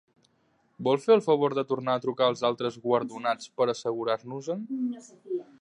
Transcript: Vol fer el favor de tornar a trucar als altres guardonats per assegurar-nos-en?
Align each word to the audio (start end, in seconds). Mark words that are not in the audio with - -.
Vol 0.87 0.97
fer 1.03 1.11
el 1.15 1.21
favor 1.25 1.55
de 1.59 1.65
tornar 1.73 1.99
a 1.99 2.03
trucar 2.07 2.29
als 2.31 2.43
altres 2.51 2.81
guardonats 2.89 3.55
per 3.61 3.71
assegurar-nos-en? 3.77 4.69